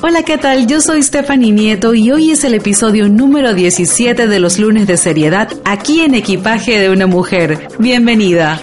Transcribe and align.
Hola, 0.00 0.22
¿qué 0.22 0.38
tal? 0.38 0.68
Yo 0.68 0.80
soy 0.80 1.02
Stephanie 1.02 1.50
Nieto 1.50 1.92
y 1.92 2.12
hoy 2.12 2.30
es 2.30 2.44
el 2.44 2.54
episodio 2.54 3.08
número 3.08 3.52
17 3.52 4.28
de 4.28 4.38
los 4.38 4.60
lunes 4.60 4.86
de 4.86 4.96
seriedad 4.96 5.48
aquí 5.64 6.02
en 6.02 6.14
Equipaje 6.14 6.78
de 6.78 6.88
una 6.88 7.08
Mujer. 7.08 7.66
Bienvenida. 7.80 8.60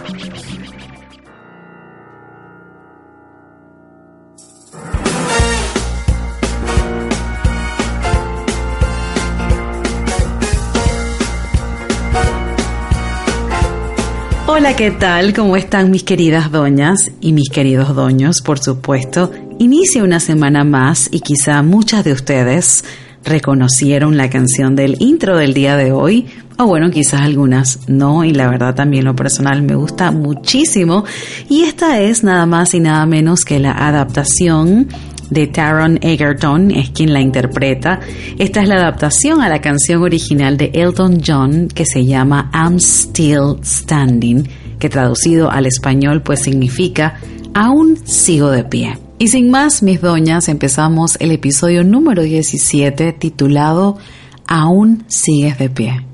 Hola, 14.66 14.76
¿qué 14.76 14.90
tal? 14.90 15.36
¿Cómo 15.36 15.58
están 15.58 15.92
mis 15.92 16.02
queridas 16.02 16.52
doñas 16.52 17.12
y 17.22 17.34
mis 17.34 17.50
queridos 17.50 17.94
doños, 17.94 18.42
por 18.42 18.58
supuesto? 18.58 19.32
Inicia 19.60 20.04
una 20.04 20.20
semana 20.20 20.64
más 20.64 21.08
y 21.12 21.20
quizá 21.20 21.62
muchas 21.62 22.04
de 22.04 22.14
ustedes 22.14 22.84
reconocieron 23.24 24.18
la 24.18 24.32
canción 24.32 24.76
del 24.76 24.98
intro 25.00 25.38
del 25.38 25.54
día 25.54 25.78
de 25.78 25.92
hoy, 25.92 26.26
o 26.58 26.66
bueno, 26.66 26.90
quizás 26.90 27.22
algunas 27.22 27.88
no, 27.88 28.24
y 28.24 28.34
la 28.34 28.50
verdad 28.50 28.74
también 28.74 29.06
lo 29.06 29.16
personal 29.16 29.62
me 29.62 29.76
gusta 29.76 30.10
muchísimo, 30.10 31.06
y 31.48 31.62
esta 31.62 32.02
es 32.02 32.24
nada 32.24 32.48
más 32.48 32.74
y 32.74 32.80
nada 32.80 33.06
menos 33.06 33.46
que 33.46 33.60
la 33.60 33.74
adaptación 33.74 34.88
de 35.30 35.48
Taron 35.48 36.00
Egerton, 36.02 36.72
es 36.72 36.90
quien 36.90 37.14
la 37.14 37.22
interpreta. 37.22 38.00
Esta 38.38 38.62
es 38.62 38.68
la 38.68 38.76
adaptación 38.76 39.42
a 39.42 39.50
la 39.50 39.62
canción 39.62 40.04
original 40.04 40.58
de 40.58 40.72
Elton 40.74 41.22
John 41.26 41.68
que 41.68 41.86
se 41.86 42.06
llama 42.06 42.52
I'm 42.54 42.80
Still 42.80 43.58
Standing, 43.64 44.48
que 44.80 44.90
traducido 44.90 45.50
al 45.50 45.66
español 45.66 46.22
pues 46.22 46.42
significa 46.42 47.20
Aún 47.54 47.98
sigo 48.06 48.52
de 48.52 48.66
pie. 48.66 48.98
Y 49.18 49.30
sin 49.30 49.50
más, 49.50 49.82
mis 49.82 50.02
doñas, 50.02 50.50
empezamos 50.50 51.16
el 51.22 51.32
episodio 51.32 51.86
número 51.86 52.22
17 52.22 53.14
titulado 53.14 53.98
Aún 54.46 55.06
sigues 55.08 55.58
de 55.58 55.70
pie. 55.70 56.06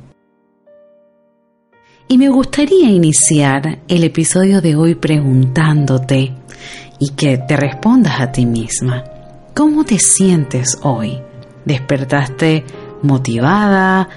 Y 2.07 2.17
me 2.19 2.30
gustaría 2.30 2.89
iniciar 2.89 3.80
el 3.88 4.03
episodio 4.03 4.61
de 4.61 4.75
hoy 4.75 4.95
preguntándote, 4.95 6.33
y 7.02 7.09
que 7.16 7.39
te 7.39 7.57
respondas 7.57 8.22
a 8.22 8.31
ti 8.31 8.45
misma. 8.45 9.03
¿Cómo 9.53 9.83
te 9.83 9.99
sientes 9.99 10.80
hoy? 10.81 11.19
¿Despertaste 11.66 12.63
motivada? 13.02 14.07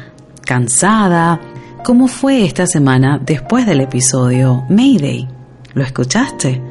¿Cansada? 0.42 1.40
¿Cómo 1.84 2.06
fue 2.06 2.44
esta 2.44 2.68
semana 2.68 3.20
después 3.20 3.66
del 3.66 3.80
episodio 3.80 4.62
Mayday? 4.70 5.28
¿Lo 5.74 5.82
escuchaste? 5.82 6.62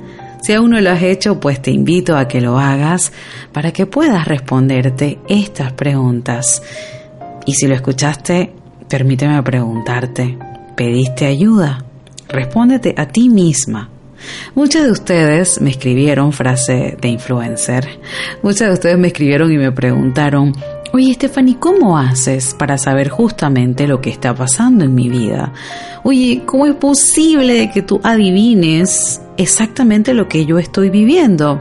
Si 0.42 0.54
aún 0.54 0.72
no 0.72 0.80
lo 0.80 0.92
has 0.92 1.04
hecho, 1.04 1.42
pues 1.42 1.62
te 1.62 1.72
invito 1.72 2.16
a 2.16 2.30
que 2.30 2.40
lo 2.40 2.58
hagas 2.58 3.12
para 3.52 3.74
que 3.74 3.86
puedas 3.86 4.26
responderte 4.26 5.20
estas 5.28 5.74
preguntas. 5.74 6.64
Y 7.46 7.56
si 7.56 7.68
lo 7.68 7.76
escuchaste, 7.76 8.54
permíteme 8.88 9.44
preguntarte, 9.44 10.38
¿pediste 10.78 11.26
ayuda? 11.26 11.84
Respóndete 12.30 12.96
a 12.98 13.08
ti 13.08 13.30
misma 13.30 13.90
Muchas 14.56 14.84
de 14.84 14.92
ustedes 14.92 15.62
me 15.62 15.70
escribieron 15.70 16.32
frase 16.32 16.98
de 17.00 17.08
influencer. 17.08 18.00
Muchas 18.42 18.68
de 18.70 18.74
ustedes 18.74 18.98
me 18.98 19.08
escribieron 19.08 19.52
y 19.52 19.58
me 19.58 19.72
preguntaron, 19.72 20.54
Oye, 20.96 21.12
Stephanie, 21.16 21.58
¿cómo 21.60 21.98
haces 21.98 22.54
para 22.54 22.78
saber 22.78 23.10
justamente 23.10 23.88
lo 23.88 24.00
que 24.00 24.12
está 24.12 24.36
pasando 24.36 24.86
en 24.86 24.94
mi 24.94 25.10
vida? 25.10 25.52
Oye, 26.04 26.44
¿cómo 26.46 26.68
es 26.68 26.76
posible 26.76 27.72
que 27.74 27.82
tú 27.82 28.00
adivines 28.04 29.20
exactamente 29.36 30.14
lo 30.14 30.28
que 30.28 30.46
yo 30.46 30.60
estoy 30.60 30.92
viviendo? 30.92 31.60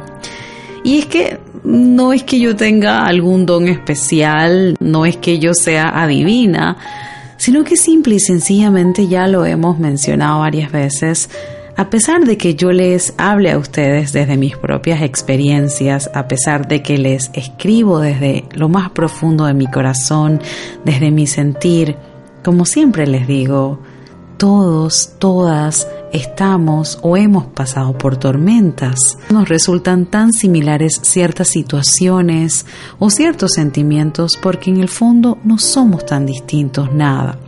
Y 0.85 0.99
es 0.99 1.07
que 1.07 1.41
no 1.65 2.13
es 2.13 2.25
que 2.25 2.41
yo 2.41 2.57
tenga 2.57 3.07
algún 3.07 3.47
don 3.47 3.69
especial, 3.69 4.77
no 4.81 5.07
es 5.07 5.17
que 5.17 5.39
yo 5.39 5.55
sea 5.55 6.03
adivina, 6.03 6.77
sino 7.39 7.65
que 7.65 7.79
simple 7.79 8.17
y 8.17 8.21
sencillamente 8.21 9.09
ya 9.09 9.29
lo 9.29 9.47
hemos 9.47 9.79
mencionado 9.79 10.41
varias 10.41 10.71
veces, 10.71 11.31
a 11.77 11.89
pesar 11.89 12.25
de 12.25 12.37
que 12.37 12.55
yo 12.55 12.71
les 12.71 13.15
hable 13.17 13.51
a 13.51 13.59
ustedes 13.59 14.13
desde 14.13 14.37
mis 14.37 14.57
propias 14.57 15.03
experiencias, 15.03 16.11
a 16.15 16.29
pesar 16.29 16.69
de 16.69 16.83
que 16.83 16.99
les 16.99 17.31
escribo 17.33 18.01
desde 18.01 18.45
lo 18.53 18.69
más 18.69 18.91
profundo 18.91 19.47
de 19.47 19.55
mi 19.55 19.67
corazón, 19.67 20.41
desde 20.85 21.11
mi 21.11 21.27
sentir, 21.27 21.97
como 22.45 22.67
siempre 22.67 23.07
les 23.07 23.27
digo, 23.27 23.81
todos, 24.37 25.15
todas 25.19 25.89
estamos 26.13 26.99
o 27.03 27.17
hemos 27.17 27.47
pasado 27.47 27.97
por 27.97 28.17
tormentas. 28.17 29.17
Nos 29.31 29.49
resultan 29.49 30.07
tan 30.07 30.33
similares 30.33 31.01
ciertas 31.03 31.49
situaciones 31.49 32.67
o 32.99 33.09
ciertos 33.09 33.53
sentimientos 33.53 34.39
porque 34.43 34.71
en 34.71 34.81
el 34.81 34.89
fondo 34.89 35.39
no 35.45 35.59
somos 35.59 36.05
tan 36.05 36.27
distintos 36.27 36.93
nada. 36.93 37.39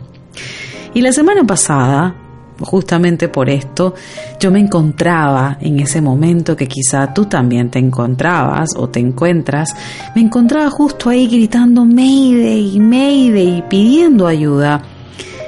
Y 0.93 1.01
la 1.01 1.11
semana 1.11 1.43
pasada 1.43 2.15
justamente 2.59 3.27
por 3.27 3.49
esto 3.49 3.93
yo 4.39 4.51
me 4.51 4.59
encontraba 4.59 5.57
en 5.59 5.79
ese 5.79 6.01
momento 6.01 6.55
que 6.55 6.67
quizá 6.67 7.13
tú 7.13 7.25
también 7.25 7.69
te 7.69 7.79
encontrabas 7.79 8.71
o 8.75 8.89
te 8.89 8.99
encuentras, 8.99 9.75
me 10.15 10.21
encontraba 10.21 10.69
justo 10.69 11.09
ahí 11.09 11.27
gritando 11.27 11.85
Mayday, 11.85 12.79
Mayday, 12.79 13.63
pidiendo 13.69 14.27
ayuda. 14.27 14.81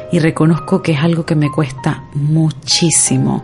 Y 0.10 0.20
reconozco 0.20 0.82
que 0.82 0.94
es 0.94 1.00
algo 1.00 1.26
que 1.26 1.36
me 1.36 1.52
cuesta 1.52 2.06
muchísimo. 2.14 3.44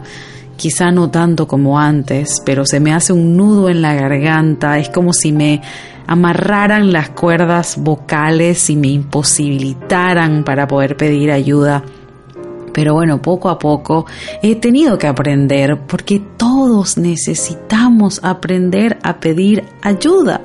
Quizá 0.55 0.91
no 0.91 1.09
tanto 1.09 1.45
como 1.45 1.77
antes, 1.77 2.41
pero 2.45 2.65
se 2.65 2.79
me 2.79 2.93
hace 2.93 3.11
un 3.11 3.35
nudo 3.35 3.69
en 3.69 3.81
la 3.81 3.93
garganta, 3.93 4.79
es 4.79 4.87
como 4.87 5.11
si 5.11 5.33
me 5.33 5.61
amarraran 6.07 6.93
las 6.93 7.09
cuerdas 7.09 7.77
vocales 7.77 8.69
y 8.69 8.77
me 8.77 8.87
imposibilitaran 8.87 10.43
para 10.45 10.67
poder 10.67 10.95
pedir 10.95 11.31
ayuda 11.31 11.83
pero 12.73 12.93
bueno, 12.93 13.21
poco 13.21 13.49
a 13.49 13.59
poco 13.59 14.05
he 14.41 14.55
tenido 14.55 14.97
que 14.97 15.07
aprender 15.07 15.79
porque 15.87 16.21
todos 16.37 16.97
necesitamos 16.97 18.19
aprender 18.23 18.97
a 19.03 19.19
pedir 19.19 19.63
ayuda. 19.81 20.41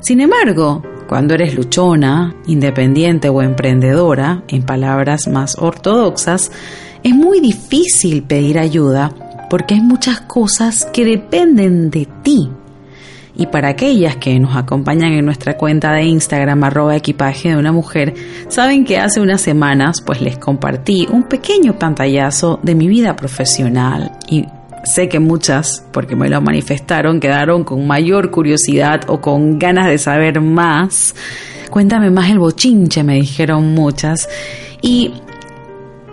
Sin 0.00 0.20
embargo, 0.20 0.82
cuando 1.08 1.34
eres 1.34 1.54
luchona, 1.54 2.34
independiente 2.46 3.28
o 3.28 3.42
emprendedora, 3.42 4.42
en 4.48 4.62
palabras 4.62 5.28
más 5.28 5.56
ortodoxas, 5.58 6.50
es 7.02 7.14
muy 7.14 7.40
difícil 7.40 8.22
pedir 8.22 8.58
ayuda 8.58 9.12
porque 9.48 9.74
hay 9.74 9.80
muchas 9.80 10.20
cosas 10.22 10.84
que 10.92 11.04
dependen 11.04 11.90
de 11.90 12.08
ti 12.22 12.50
y 13.36 13.46
para 13.46 13.68
aquellas 13.68 14.16
que 14.16 14.38
nos 14.38 14.56
acompañan 14.56 15.12
en 15.12 15.24
nuestra 15.24 15.56
cuenta 15.56 15.92
de 15.92 16.04
Instagram 16.04 16.64
arroba 16.64 16.96
equipaje 16.96 17.50
de 17.50 17.56
una 17.56 17.72
mujer, 17.72 18.14
saben 18.48 18.84
que 18.84 18.98
hace 18.98 19.20
unas 19.20 19.40
semanas 19.40 20.00
pues 20.00 20.20
les 20.20 20.38
compartí 20.38 21.06
un 21.10 21.24
pequeño 21.24 21.78
pantallazo 21.78 22.58
de 22.62 22.74
mi 22.74 22.88
vida 22.88 23.14
profesional 23.14 24.12
y 24.28 24.46
sé 24.84 25.08
que 25.08 25.18
muchas, 25.18 25.84
porque 25.92 26.16
me 26.16 26.28
lo 26.28 26.40
manifestaron, 26.40 27.20
quedaron 27.20 27.64
con 27.64 27.86
mayor 27.86 28.30
curiosidad 28.30 29.02
o 29.08 29.20
con 29.20 29.58
ganas 29.58 29.88
de 29.88 29.98
saber 29.98 30.40
más. 30.40 31.14
Cuéntame 31.70 32.10
más 32.10 32.30
el 32.30 32.38
bochinche, 32.38 33.02
me 33.02 33.16
dijeron 33.16 33.74
muchas. 33.74 34.28
Y 34.80 35.12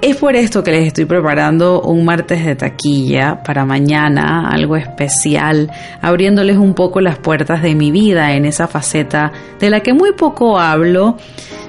es 0.04 0.18
por 0.18 0.36
esto 0.36 0.66
que 0.66 0.72
les 0.72 0.88
estoy 0.88 1.06
preparando 1.06 1.82
un 1.82 2.04
martes 2.04 2.46
de 2.46 2.58
taquilla 2.58 3.42
para 3.42 3.64
mañana, 3.64 4.50
algo 4.50 4.76
especial, 4.76 5.72
abriéndoles 6.02 6.58
un 6.58 6.74
poco 6.74 7.00
las 7.00 7.20
puertas 7.20 7.62
de 7.62 7.74
mi 7.74 7.90
vida 7.90 8.34
en 8.34 8.44
esa 8.44 8.68
faceta 8.68 9.32
de 9.62 9.70
la 9.70 9.80
que 9.80 9.94
muy 9.94 10.12
poco 10.12 10.60
hablo, 10.60 11.16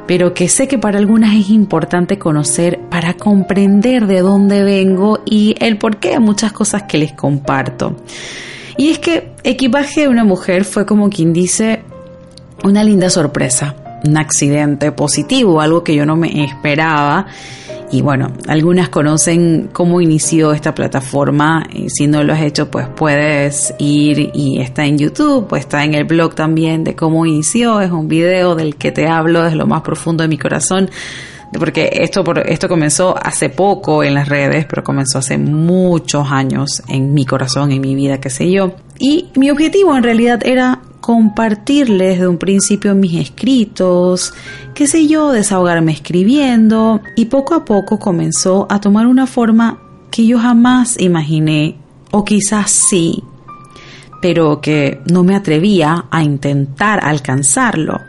pero 0.09 0.35
que 0.35 0.49
sé 0.49 0.67
que 0.67 0.79
para 0.79 0.99
algunas 0.99 1.33
es 1.33 1.49
importante 1.49 2.19
conocer 2.19 2.81
para 2.91 3.15
comprender 3.15 4.09
de 4.09 4.21
dónde 4.21 4.65
vengo 4.65 5.21
y 5.25 5.55
el 5.61 5.79
porqué 5.79 6.11
de 6.11 6.19
muchas 6.19 6.51
cosas 6.51 6.83
que 6.89 6.99
les 6.99 7.13
comparto. 7.13 7.95
Y 8.77 8.91
es 8.91 8.99
que 8.99 9.31
equipaje 9.45 10.01
de 10.01 10.09
una 10.09 10.25
mujer 10.25 10.65
fue 10.65 10.85
como 10.85 11.09
quien 11.09 11.33
dice 11.33 11.85
una 12.65 12.83
linda 12.83 13.11
sorpresa, 13.11 13.77
un 14.05 14.17
accidente 14.17 14.91
positivo, 14.91 15.61
algo 15.61 15.85
que 15.85 15.95
yo 15.95 16.05
no 16.05 16.17
me 16.17 16.45
esperaba 16.45 17.27
y 17.95 18.03
bueno, 18.03 18.33
algunas 18.49 18.89
conocen 18.89 19.71
cómo 19.73 20.01
inició 20.01 20.53
esta 20.53 20.75
plataforma. 20.75 21.65
Si 21.87 22.09
no 22.09 22.25
lo 22.25 22.33
has 22.33 22.43
hecho, 22.43 22.69
pues 22.69 22.89
puedes 22.89 23.73
ir 23.79 24.33
y 24.35 24.61
está 24.61 24.85
en 24.85 24.99
YouTube, 24.99 25.47
pues 25.47 25.61
está 25.61 25.85
en 25.85 25.95
el 25.95 26.03
blog 26.03 26.35
también 26.35 26.83
de 26.83 26.97
cómo 26.97 27.25
inició. 27.25 27.81
Es 27.81 27.93
un 27.93 28.09
video 28.09 28.57
del 28.57 28.75
que 28.75 28.91
te 28.91 29.07
hablo 29.07 29.45
desde 29.45 29.55
lo 29.55 29.69
más 29.69 29.83
profundo 29.83 30.23
de 30.23 30.29
mi 30.29 30.39
corazón. 30.39 30.91
Porque 31.57 31.89
esto, 31.93 32.25
esto 32.47 32.69
comenzó 32.69 33.15
hace 33.17 33.49
poco 33.49 34.03
en 34.03 34.15
las 34.15 34.29
redes, 34.29 34.67
pero 34.69 34.83
comenzó 34.83 35.19
hace 35.19 35.39
muchos 35.39 36.33
años 36.33 36.83
en 36.89 37.15
mi 37.15 37.25
corazón, 37.25 37.71
en 37.71 37.81
mi 37.81 37.95
vida, 37.95 38.19
qué 38.19 38.29
sé 38.29 38.51
yo. 38.51 38.75
Y 38.99 39.27
mi 39.37 39.51
objetivo 39.51 39.97
en 39.97 40.03
realidad 40.03 40.45
era 40.45 40.81
compartirles 41.05 42.19
de 42.19 42.27
un 42.27 42.39
principio 42.39 42.95
mis 42.95 43.21
escritos, 43.21 44.33
qué 44.75 44.87
sé 44.87 45.07
yo, 45.07 45.33
desahogarme 45.33 45.93
escribiendo 45.93 47.03
y 47.15 47.27
poco 47.27 47.53
a 47.53 47.67
poco 47.67 47.99
comenzó 47.99 48.67
a 48.71 48.81
tomar 48.81 49.07
una 49.07 49.27
forma 49.27 49.83
que 50.11 50.25
yo 50.25 50.39
jamás 50.39 50.99
imaginé, 50.99 51.77
o 52.11 52.25
quizás 52.25 52.71
sí, 52.71 53.23
pero 54.23 54.63
que 54.63 55.03
no 55.05 55.25
me 55.25 55.37
atrevía 55.37 56.07
a 56.11 56.23
intentar 56.23 57.05
alcanzarlo. 57.05 58.01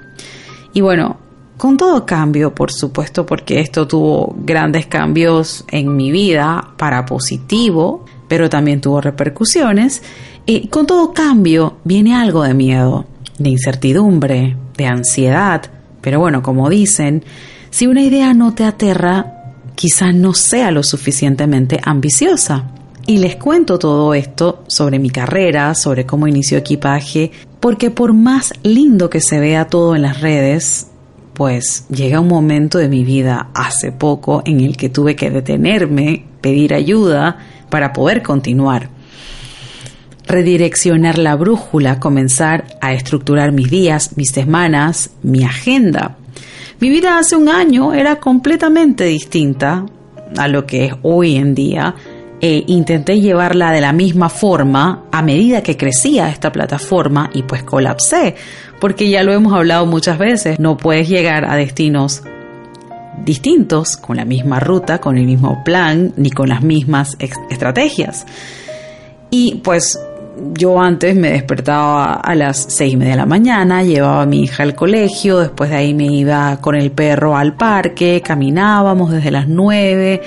Y 0.72 0.80
bueno, 0.80 1.18
con 1.58 1.76
todo 1.76 2.06
cambio, 2.06 2.56
por 2.56 2.72
supuesto, 2.72 3.26
porque 3.26 3.60
esto 3.60 3.90
tuvo 3.90 4.34
grandes 4.40 4.86
cambios 4.86 5.66
en 5.70 5.98
mi 5.98 6.12
vida 6.12 6.70
para 6.78 7.06
positivo, 7.06 8.06
pero 8.30 8.50
también 8.50 8.80
tuvo 8.80 9.02
repercusiones. 9.02 10.02
Y 10.46 10.68
con 10.68 10.86
todo 10.86 11.14
cambio 11.14 11.78
viene 11.84 12.16
algo 12.16 12.44
de 12.44 12.54
miedo, 12.54 13.06
de 13.40 13.50
incertidumbre, 13.50 14.56
de 14.78 14.86
ansiedad. 14.86 15.64
Pero 16.02 16.20
bueno, 16.20 16.44
como 16.44 16.70
dicen, 16.70 17.24
si 17.72 17.88
una 17.88 18.04
idea 18.04 18.34
no 18.34 18.54
te 18.54 18.64
aterra, 18.64 19.54
quizás 19.74 20.14
no 20.14 20.34
sea 20.34 20.70
lo 20.72 20.84
suficientemente 20.84 21.80
ambiciosa. 21.84 22.66
Y 23.08 23.18
les 23.18 23.36
cuento 23.36 23.80
todo 23.80 24.14
esto 24.14 24.64
sobre 24.68 25.00
mi 25.00 25.10
carrera, 25.10 25.74
sobre 25.76 26.06
cómo 26.06 26.28
inició 26.28 26.58
equipaje, 26.58 27.32
porque 27.60 27.92
por 27.92 28.14
más 28.14 28.54
lindo 28.64 29.10
que 29.10 29.22
se 29.22 29.40
vea 29.40 29.68
todo 29.68 29.96
en 29.96 30.04
las 30.04 30.22
redes, 30.22 30.88
pues 31.34 31.86
llega 31.90 32.20
un 32.20 32.28
momento 32.28 32.78
de 32.78 32.88
mi 32.88 33.04
vida 33.04 33.50
hace 33.54 33.92
poco 33.92 34.42
en 34.46 34.62
el 34.62 34.78
que 34.78 34.90
tuve 34.90 35.16
que 35.16 35.30
detenerme, 35.30 36.26
pedir 36.42 36.74
ayuda 36.74 37.38
para 37.70 37.94
poder 37.94 38.24
continuar. 38.24 38.95
Redireccionar 40.28 41.18
la 41.18 41.36
brújula, 41.36 42.00
comenzar 42.00 42.66
a 42.82 42.94
estructurar 42.94 43.52
mis 43.52 43.70
días, 43.70 44.18
mis 44.18 44.32
semanas, 44.32 45.12
mi 45.22 45.44
agenda. 45.44 46.18
Mi 46.80 46.90
vida 46.90 47.18
hace 47.18 47.36
un 47.36 47.50
año 47.50 47.94
era 47.94 48.20
completamente 48.20 49.06
distinta 49.06 49.86
a 50.38 50.48
lo 50.48 50.66
que 50.66 50.86
es 50.86 50.94
hoy 51.04 51.36
en 51.36 51.56
día 51.56 51.96
e 52.42 52.64
intenté 52.68 53.22
llevarla 53.22 53.72
de 53.72 53.82
la 53.82 53.94
misma 53.94 54.30
forma 54.30 55.06
a 55.12 55.22
medida 55.22 55.64
que 55.64 55.78
crecía 55.78 56.30
esta 56.30 56.52
plataforma 56.52 57.30
y 57.34 57.44
pues 57.44 57.64
colapsé 57.64 58.36
porque 58.80 59.10
ya 59.10 59.24
lo 59.24 59.34
hemos 59.34 59.54
hablado 59.54 59.86
muchas 59.86 60.18
veces, 60.18 60.60
no 60.60 60.78
puedes 60.78 61.08
llegar 61.08 61.46
a 61.46 61.56
destinos 61.56 62.24
distintos, 63.24 63.98
con 63.98 64.18
la 64.18 64.26
misma 64.26 64.60
ruta, 64.60 65.00
con 65.00 65.18
el 65.18 65.26
mismo 65.26 65.64
plan, 65.64 66.14
ni 66.18 66.30
con 66.30 66.50
las 66.50 66.62
mismas 66.62 67.18
estrategias. 67.50 68.26
Y 69.32 69.56
pues 69.64 70.00
yo 70.54 70.80
antes 70.82 71.16
me 71.16 71.32
despertaba 71.32 72.14
a 72.16 72.36
las 72.36 72.66
seis 72.70 72.94
y 72.94 72.98
media 72.98 73.14
de 73.14 73.18
la 73.18 73.26
mañana, 73.26 73.84
llevaba 73.84 74.24
a 74.24 74.26
mi 74.26 74.44
hija 74.44 74.64
al 74.64 74.76
colegio, 74.76 75.40
después 75.40 75.70
de 75.70 75.78
ahí 75.78 75.94
me 75.94 76.06
iba 76.06 76.58
con 76.62 76.76
el 76.76 76.92
perro 76.92 77.36
al 77.36 77.54
parque, 77.54 78.22
caminábamos 78.24 79.12
desde 79.12 79.32
las 79.32 79.48
nueve. 79.48 80.22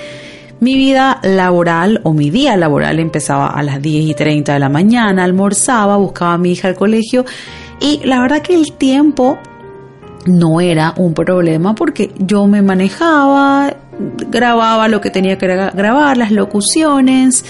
Mi 0.59 0.75
vida 0.75 1.19
laboral 1.23 2.01
o 2.03 2.13
mi 2.13 2.29
día 2.29 2.57
laboral 2.57 2.99
empezaba 2.99 3.47
a 3.47 3.63
las 3.63 3.81
diez 3.81 4.05
y 4.05 4.13
treinta 4.13 4.53
de 4.53 4.59
la 4.59 4.69
mañana, 4.69 5.23
almorzaba, 5.23 5.97
buscaba 5.97 6.33
a 6.33 6.37
mi 6.37 6.51
hija 6.51 6.67
al 6.67 6.75
colegio 6.75 7.25
y 7.79 8.01
la 8.03 8.19
verdad 8.19 8.41
que 8.41 8.55
el 8.55 8.73
tiempo 8.73 9.37
no 10.25 10.59
era 10.59 10.93
un 10.97 11.13
problema 11.13 11.75
porque 11.75 12.11
yo 12.17 12.45
me 12.45 12.61
manejaba, 12.61 13.73
grababa 14.29 14.87
lo 14.87 14.99
que 14.99 15.09
tenía 15.09 15.37
que 15.37 15.47
grabar, 15.47 16.17
las 16.17 16.31
locuciones, 16.31 17.45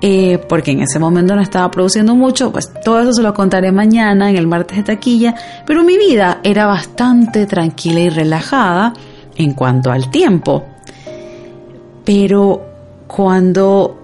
eh, 0.00 0.38
porque 0.48 0.72
en 0.72 0.80
ese 0.82 0.98
momento 0.98 1.34
no 1.34 1.42
estaba 1.42 1.70
produciendo 1.70 2.14
mucho, 2.14 2.52
pues 2.52 2.70
todo 2.84 3.00
eso 3.00 3.12
se 3.12 3.22
lo 3.22 3.32
contaré 3.32 3.72
mañana 3.72 4.30
en 4.30 4.36
el 4.36 4.46
martes 4.46 4.76
de 4.78 4.82
taquilla, 4.82 5.34
pero 5.66 5.82
mi 5.82 5.96
vida 5.96 6.40
era 6.42 6.66
bastante 6.66 7.46
tranquila 7.46 8.00
y 8.00 8.08
relajada 8.10 8.92
en 9.36 9.54
cuanto 9.54 9.90
al 9.90 10.10
tiempo. 10.10 10.64
Pero 12.04 12.62
cuando 13.06 13.98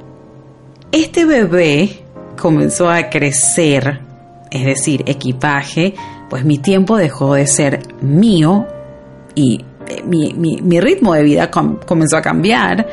este 0.92 1.24
bebé 1.24 2.04
comenzó 2.40 2.88
a 2.88 3.10
crecer, 3.10 4.00
es 4.50 4.64
decir, 4.64 5.02
equipaje, 5.06 5.94
pues 6.28 6.44
mi 6.44 6.58
tiempo 6.58 6.96
dejó 6.96 7.34
de 7.34 7.46
ser 7.46 7.80
mío 8.00 8.66
y 9.34 9.64
eh, 9.88 10.02
mi, 10.04 10.80
ritmo 10.80 11.14
de 11.14 11.22
vida 11.22 11.50
comenzó 11.50 12.16
a 12.16 12.22
cambiar. 12.22 12.86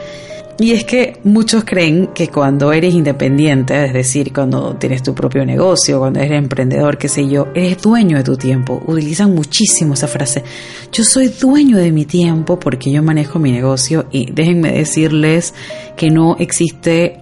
Y 0.59 0.71
es 0.71 0.85
que 0.85 1.19
muchos 1.23 1.63
creen 1.63 2.07
que 2.15 2.29
cuando 2.29 2.73
eres 2.73 2.95
independiente, 2.95 3.85
es 3.85 3.93
decir, 3.93 4.33
cuando 4.33 4.75
tienes 4.75 5.03
tu 5.03 5.13
propio 5.13 5.45
negocio, 5.45 5.99
cuando 5.99 6.19
eres 6.19 6.31
emprendedor, 6.31 6.97
qué 6.97 7.07
sé 7.07 7.27
yo, 7.27 7.49
eres 7.53 7.79
dueño 7.79 8.17
de 8.17 8.23
tu 8.23 8.37
tiempo. 8.37 8.81
Utilizan 8.87 9.35
muchísimo 9.35 9.93
esa 9.93 10.07
frase. 10.07 10.43
Yo 10.91 11.03
soy 11.03 11.27
dueño 11.27 11.77
de 11.77 11.91
mi 11.91 12.05
tiempo 12.05 12.59
porque 12.59 12.91
yo 12.91 13.03
manejo 13.03 13.37
mi 13.37 13.51
negocio 13.51 14.07
y 14.11 14.31
déjenme 14.31 14.71
decirles 14.71 15.53
que 15.95 16.09
no 16.09 16.37
existe 16.39 17.19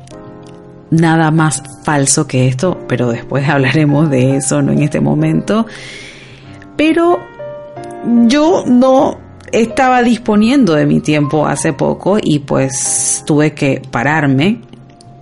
nada 0.89 1.29
más 1.29 1.61
falso 1.83 2.27
que 2.27 2.47
esto, 2.47 2.85
pero 2.87 3.09
después 3.09 3.49
hablaremos 3.49 4.09
de 4.09 4.37
eso, 4.37 4.61
no 4.61 4.71
en 4.71 4.81
este 4.81 5.01
momento. 5.01 5.65
Pero 6.77 7.19
yo 8.27 8.63
no 8.65 9.24
estaba 9.51 10.03
disponiendo 10.03 10.73
de 10.73 10.85
mi 10.85 10.99
tiempo 10.99 11.47
hace 11.47 11.73
poco 11.73 12.17
y 12.21 12.39
pues 12.39 13.23
tuve 13.25 13.53
que 13.53 13.81
pararme 13.91 14.61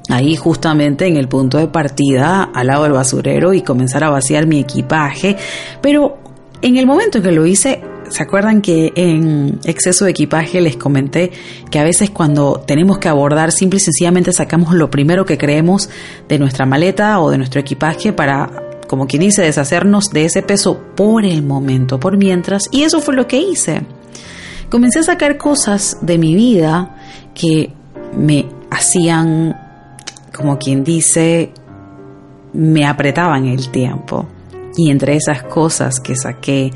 ahí 0.09 0.35
justamente 0.35 1.07
en 1.07 1.17
el 1.17 1.27
punto 1.27 1.57
de 1.57 1.67
partida 1.67 2.43
al 2.43 2.67
lado 2.67 2.83
del 2.83 2.93
basurero 2.93 3.53
y 3.53 3.61
comenzar 3.61 4.03
a 4.03 4.09
vaciar 4.09 4.47
mi 4.47 4.59
equipaje, 4.59 5.37
pero 5.81 6.17
en 6.61 6.77
el 6.77 6.85
momento 6.85 7.17
en 7.17 7.23
que 7.23 7.31
lo 7.31 7.45
hice 7.45 7.81
¿Se 8.09 8.21
acuerdan 8.21 8.61
que 8.61 8.91
en 8.95 9.59
exceso 9.63 10.05
de 10.05 10.11
equipaje 10.11 10.61
les 10.61 10.77
comenté 10.77 11.31
que 11.71 11.79
a 11.79 11.83
veces 11.83 12.09
cuando 12.11 12.63
tenemos 12.65 12.99
que 12.99 13.09
abordar 13.09 13.51
simple 13.51 13.77
y 13.77 13.79
sencillamente 13.79 14.31
sacamos 14.33 14.73
lo 14.73 14.91
primero 14.91 15.25
que 15.25 15.37
creemos 15.37 15.89
de 16.27 16.37
nuestra 16.37 16.65
maleta 16.65 17.19
o 17.19 17.31
de 17.31 17.37
nuestro 17.37 17.59
equipaje 17.61 18.13
para, 18.13 18.51
como 18.87 19.07
quien 19.07 19.21
dice, 19.21 19.41
deshacernos 19.41 20.11
de 20.11 20.25
ese 20.25 20.43
peso 20.43 20.79
por 20.95 21.25
el 21.25 21.43
momento, 21.43 21.99
por 21.99 22.17
mientras? 22.17 22.69
Y 22.71 22.83
eso 22.83 22.99
fue 22.99 23.15
lo 23.15 23.27
que 23.27 23.37
hice. 23.37 23.81
Comencé 24.73 24.97
a 24.97 25.03
sacar 25.03 25.37
cosas 25.37 25.99
de 26.01 26.17
mi 26.17 26.33
vida 26.33 26.95
que 27.35 27.71
me 28.17 28.47
hacían, 28.71 29.55
como 30.35 30.57
quien 30.57 30.83
dice, 30.83 31.51
me 32.53 32.87
apretaban 32.87 33.45
el 33.45 33.69
tiempo. 33.69 34.27
Y 34.75 34.89
entre 34.89 35.15
esas 35.15 35.43
cosas 35.43 35.99
que 35.99 36.15
saqué, 36.15 36.71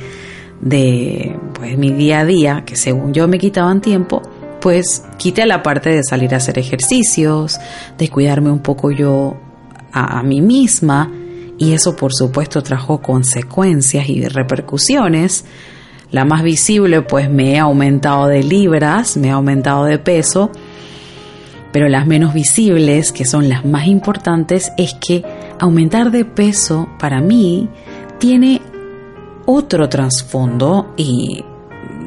de 0.61 1.35
pues, 1.55 1.75
mi 1.75 1.89
día 1.89 2.19
a 2.19 2.25
día, 2.25 2.63
que 2.67 2.75
según 2.75 3.15
yo 3.15 3.27
me 3.27 3.39
quitaban 3.39 3.81
tiempo, 3.81 4.21
pues 4.61 5.03
quité 5.17 5.47
la 5.47 5.63
parte 5.63 5.89
de 5.89 6.03
salir 6.03 6.35
a 6.35 6.37
hacer 6.37 6.59
ejercicios, 6.59 7.59
de 7.97 8.09
cuidarme 8.09 8.51
un 8.51 8.59
poco 8.59 8.91
yo 8.91 9.35
a, 9.91 10.19
a 10.19 10.21
mí 10.21 10.39
misma, 10.39 11.11
y 11.57 11.73
eso 11.73 11.95
por 11.95 12.13
supuesto 12.13 12.61
trajo 12.61 13.01
consecuencias 13.01 14.07
y 14.07 14.23
repercusiones. 14.27 15.45
La 16.11 16.25
más 16.25 16.43
visible 16.43 17.01
pues 17.01 17.29
me 17.29 17.53
he 17.53 17.59
aumentado 17.59 18.27
de 18.27 18.43
libras, 18.43 19.17
me 19.17 19.27
he 19.27 19.31
aumentado 19.31 19.85
de 19.85 19.99
peso, 19.99 20.51
pero 21.71 21.89
las 21.89 22.07
menos 22.07 22.33
visibles, 22.33 23.11
que 23.11 23.25
son 23.25 23.49
las 23.49 23.65
más 23.65 23.87
importantes, 23.87 24.71
es 24.77 24.93
que 24.95 25.23
aumentar 25.59 26.11
de 26.11 26.23
peso 26.23 26.87
para 26.97 27.19
mí 27.19 27.69
tiene 28.19 28.61
otro 29.45 29.89
trasfondo 29.89 30.93
y 30.97 31.43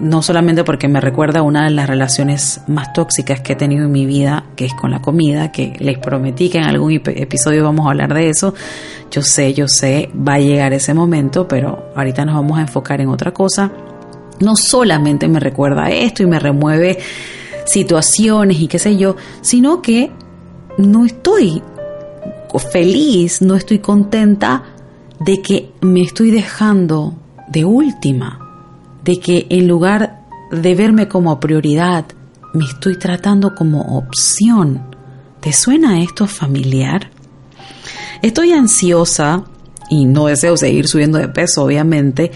no 0.00 0.22
solamente 0.22 0.64
porque 0.64 0.88
me 0.88 1.00
recuerda 1.00 1.42
una 1.42 1.64
de 1.64 1.70
las 1.70 1.88
relaciones 1.88 2.62
más 2.66 2.92
tóxicas 2.92 3.40
que 3.40 3.52
he 3.52 3.56
tenido 3.56 3.84
en 3.84 3.92
mi 3.92 4.06
vida, 4.06 4.44
que 4.56 4.64
es 4.64 4.74
con 4.74 4.90
la 4.90 5.02
comida, 5.02 5.52
que 5.52 5.74
les 5.78 5.98
prometí 5.98 6.48
que 6.48 6.58
en 6.58 6.64
algún 6.64 6.92
episodio 6.92 7.64
vamos 7.64 7.86
a 7.86 7.90
hablar 7.90 8.14
de 8.14 8.30
eso. 8.30 8.54
Yo 9.10 9.22
sé, 9.22 9.52
yo 9.52 9.68
sé, 9.68 10.10
va 10.16 10.34
a 10.34 10.38
llegar 10.40 10.72
ese 10.72 10.94
momento, 10.94 11.46
pero 11.46 11.90
ahorita 11.94 12.24
nos 12.24 12.34
vamos 12.34 12.58
a 12.58 12.62
enfocar 12.62 13.00
en 13.00 13.08
otra 13.08 13.32
cosa. 13.32 13.70
No 14.40 14.56
solamente 14.56 15.28
me 15.28 15.38
recuerda 15.38 15.90
esto 15.90 16.22
y 16.22 16.26
me 16.26 16.38
remueve 16.38 16.98
situaciones 17.66 18.58
y 18.60 18.68
qué 18.68 18.78
sé 18.78 18.96
yo, 18.96 19.16
sino 19.42 19.82
que 19.82 20.10
no 20.78 21.04
estoy 21.04 21.62
feliz, 22.58 23.42
no 23.42 23.54
estoy 23.54 23.78
contenta 23.78 24.62
de 25.20 25.42
que 25.42 25.72
me 25.82 26.02
estoy 26.02 26.30
dejando 26.30 27.14
de 27.48 27.64
última, 27.64 28.39
de 29.04 29.18
que 29.18 29.46
en 29.50 29.68
lugar 29.68 30.20
de 30.50 30.74
verme 30.74 31.08
como 31.08 31.38
prioridad, 31.40 32.06
me 32.52 32.64
estoy 32.64 32.96
tratando 32.96 33.54
como 33.54 33.96
opción. 33.96 34.82
¿Te 35.40 35.52
suena 35.52 36.02
esto 36.02 36.26
familiar? 36.26 37.10
Estoy 38.22 38.52
ansiosa 38.52 39.44
y 39.88 40.04
no 40.04 40.26
deseo 40.26 40.56
seguir 40.56 40.86
subiendo 40.88 41.18
de 41.18 41.28
peso, 41.28 41.64
obviamente. 41.64 42.30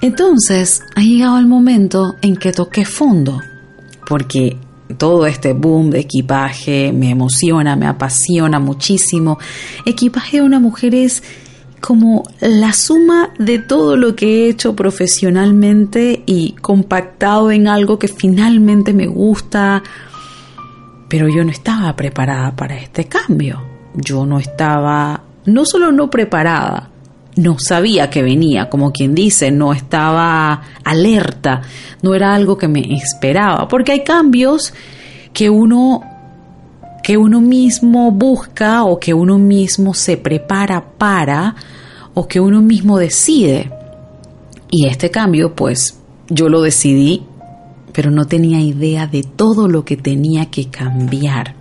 Entonces 0.00 0.82
ha 0.94 1.02
llegado 1.02 1.38
el 1.38 1.46
momento 1.46 2.16
en 2.22 2.36
que 2.36 2.52
toqué 2.52 2.84
fondo, 2.84 3.40
porque 4.06 4.56
todo 4.96 5.26
este 5.26 5.52
boom 5.52 5.90
de 5.90 6.00
equipaje 6.00 6.92
me 6.92 7.10
emociona, 7.10 7.76
me 7.76 7.86
apasiona 7.86 8.58
muchísimo. 8.58 9.38
Equipaje 9.84 10.38
de 10.38 10.42
una 10.42 10.58
mujer 10.58 10.94
es 10.94 11.22
como 11.80 12.24
la 12.40 12.72
suma 12.72 13.30
de 13.38 13.58
todo 13.58 13.96
lo 13.96 14.14
que 14.14 14.26
he 14.26 14.48
hecho 14.50 14.76
profesionalmente 14.76 16.22
y 16.26 16.52
compactado 16.52 17.50
en 17.50 17.68
algo 17.68 17.98
que 17.98 18.08
finalmente 18.08 18.92
me 18.92 19.06
gusta, 19.06 19.82
pero 21.08 21.28
yo 21.28 21.44
no 21.44 21.50
estaba 21.50 21.96
preparada 21.96 22.54
para 22.54 22.76
este 22.76 23.06
cambio. 23.06 23.62
Yo 23.94 24.24
no 24.24 24.38
estaba 24.38 25.24
no 25.46 25.64
solo 25.64 25.92
no 25.92 26.10
preparada, 26.10 26.90
no 27.36 27.58
sabía 27.58 28.10
que 28.10 28.22
venía, 28.22 28.68
como 28.68 28.92
quien 28.92 29.14
dice, 29.14 29.50
no 29.50 29.72
estaba 29.72 30.62
alerta, 30.84 31.62
no 32.02 32.14
era 32.14 32.34
algo 32.34 32.58
que 32.58 32.68
me 32.68 32.80
esperaba, 32.94 33.68
porque 33.68 33.92
hay 33.92 34.04
cambios 34.04 34.74
que 35.32 35.48
uno 35.48 36.02
que 37.02 37.16
uno 37.16 37.40
mismo 37.40 38.10
busca 38.10 38.84
o 38.84 38.98
que 38.98 39.14
uno 39.14 39.38
mismo 39.38 39.94
se 39.94 40.16
prepara 40.16 40.84
para 40.98 41.54
o 42.14 42.26
que 42.28 42.40
uno 42.40 42.60
mismo 42.60 42.98
decide. 42.98 43.70
Y 44.70 44.86
este 44.86 45.10
cambio, 45.10 45.54
pues 45.54 45.98
yo 46.28 46.48
lo 46.48 46.62
decidí, 46.62 47.22
pero 47.92 48.10
no 48.10 48.26
tenía 48.26 48.60
idea 48.60 49.06
de 49.06 49.22
todo 49.22 49.68
lo 49.68 49.84
que 49.84 49.96
tenía 49.96 50.46
que 50.46 50.66
cambiar. 50.66 51.54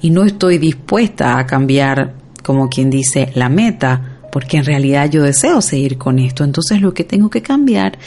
Y 0.00 0.10
no 0.10 0.24
estoy 0.24 0.58
dispuesta 0.58 1.38
a 1.38 1.46
cambiar, 1.46 2.14
como 2.42 2.68
quien 2.68 2.90
dice, 2.90 3.30
la 3.34 3.48
meta, 3.48 4.20
porque 4.32 4.56
en 4.56 4.64
realidad 4.64 5.10
yo 5.10 5.22
deseo 5.22 5.60
seguir 5.60 5.98
con 5.98 6.18
esto. 6.18 6.44
Entonces 6.44 6.80
lo 6.80 6.94
que 6.94 7.04
tengo 7.04 7.28
que 7.28 7.42
cambiar 7.42 7.98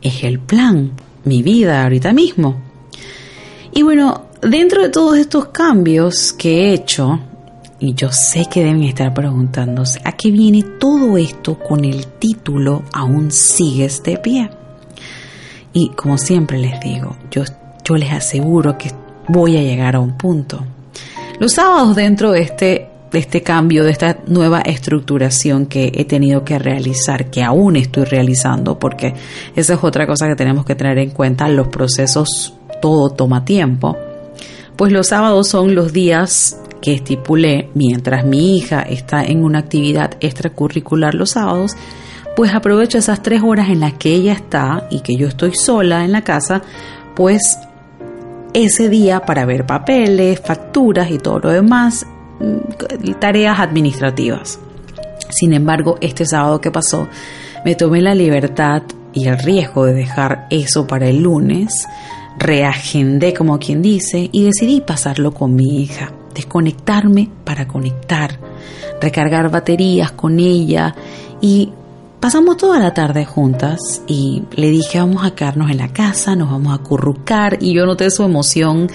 es 0.00 0.24
el 0.24 0.38
plan, 0.38 0.92
mi 1.24 1.42
vida 1.42 1.82
ahorita 1.82 2.12
mismo. 2.12 2.60
Y 3.74 3.82
bueno, 3.82 4.26
dentro 4.42 4.82
de 4.82 4.88
todos 4.88 5.18
estos 5.18 5.46
cambios 5.46 6.32
que 6.32 6.70
he 6.70 6.74
hecho, 6.74 7.20
y 7.78 7.94
yo 7.94 8.10
sé 8.10 8.46
que 8.50 8.64
deben 8.64 8.82
estar 8.82 9.14
preguntándose, 9.14 10.00
¿a 10.04 10.12
qué 10.12 10.30
viene 10.30 10.62
todo 10.78 11.16
esto 11.16 11.58
con 11.58 11.84
el 11.84 12.06
título 12.06 12.82
Aún 12.92 13.30
sigues 13.30 14.02
de 14.02 14.18
pie? 14.18 14.50
Y 15.72 15.90
como 15.90 16.18
siempre 16.18 16.58
les 16.58 16.80
digo, 16.80 17.16
yo, 17.30 17.44
yo 17.84 17.96
les 17.96 18.12
aseguro 18.12 18.76
que 18.76 18.90
voy 19.28 19.56
a 19.56 19.62
llegar 19.62 19.96
a 19.96 20.00
un 20.00 20.16
punto. 20.16 20.64
Los 21.38 21.52
sábados 21.54 21.96
dentro 21.96 22.32
de 22.32 22.42
este, 22.42 22.88
de 23.10 23.18
este 23.18 23.42
cambio, 23.42 23.84
de 23.84 23.92
esta 23.92 24.18
nueva 24.26 24.60
estructuración 24.60 25.66
que 25.66 25.92
he 25.94 26.04
tenido 26.04 26.44
que 26.44 26.58
realizar, 26.58 27.30
que 27.30 27.42
aún 27.42 27.76
estoy 27.76 28.04
realizando, 28.04 28.78
porque 28.78 29.14
esa 29.56 29.74
es 29.74 29.82
otra 29.82 30.06
cosa 30.06 30.28
que 30.28 30.36
tenemos 30.36 30.64
que 30.64 30.74
tener 30.74 30.98
en 30.98 31.10
cuenta, 31.10 31.48
los 31.48 31.68
procesos, 31.68 32.54
todo 32.80 33.10
toma 33.10 33.44
tiempo 33.44 33.96
pues 34.82 34.90
los 34.90 35.06
sábados 35.06 35.46
son 35.46 35.76
los 35.76 35.92
días 35.92 36.58
que 36.80 36.94
estipulé 36.94 37.70
mientras 37.72 38.24
mi 38.24 38.56
hija 38.56 38.82
está 38.82 39.22
en 39.22 39.44
una 39.44 39.60
actividad 39.60 40.16
extracurricular 40.18 41.14
los 41.14 41.30
sábados, 41.30 41.76
pues 42.34 42.52
aprovecho 42.52 42.98
esas 42.98 43.22
tres 43.22 43.42
horas 43.44 43.68
en 43.68 43.78
las 43.78 43.92
que 43.92 44.12
ella 44.12 44.32
está 44.32 44.88
y 44.90 44.98
que 44.98 45.14
yo 45.14 45.28
estoy 45.28 45.54
sola 45.54 46.04
en 46.04 46.10
la 46.10 46.22
casa, 46.22 46.62
pues 47.14 47.60
ese 48.54 48.88
día 48.88 49.20
para 49.20 49.44
ver 49.44 49.66
papeles, 49.66 50.40
facturas 50.40 51.12
y 51.12 51.18
todo 51.18 51.38
lo 51.38 51.50
demás, 51.50 52.04
mm, 52.40 53.12
tareas 53.20 53.60
administrativas. 53.60 54.58
Sin 55.28 55.52
embargo, 55.52 55.96
este 56.00 56.26
sábado 56.26 56.60
que 56.60 56.72
pasó, 56.72 57.06
me 57.64 57.76
tomé 57.76 58.02
la 58.02 58.16
libertad 58.16 58.82
y 59.12 59.28
el 59.28 59.38
riesgo 59.38 59.84
de 59.84 59.94
dejar 59.94 60.48
eso 60.50 60.88
para 60.88 61.06
el 61.06 61.22
lunes, 61.22 61.86
reagendé 62.38 63.34
como 63.34 63.58
quien 63.58 63.82
dice 63.82 64.28
y 64.32 64.44
decidí 64.44 64.80
pasarlo 64.80 65.32
con 65.32 65.54
mi 65.54 65.82
hija, 65.82 66.12
desconectarme 66.34 67.28
para 67.44 67.66
conectar, 67.68 68.38
recargar 69.00 69.50
baterías 69.50 70.12
con 70.12 70.38
ella 70.40 70.94
y 71.40 71.70
pasamos 72.20 72.56
toda 72.56 72.78
la 72.78 72.94
tarde 72.94 73.24
juntas 73.24 74.02
y 74.06 74.42
le 74.52 74.70
dije 74.70 74.98
vamos 74.98 75.24
a 75.24 75.34
quedarnos 75.34 75.70
en 75.70 75.78
la 75.78 75.92
casa, 75.92 76.36
nos 76.36 76.50
vamos 76.50 76.74
a 76.74 76.82
currucar 76.82 77.58
y 77.60 77.74
yo 77.74 77.84
noté 77.84 78.10
su 78.10 78.22
emoción 78.22 78.88